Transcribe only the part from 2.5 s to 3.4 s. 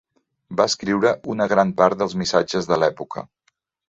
de l'època.